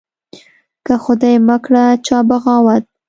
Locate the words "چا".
2.05-2.17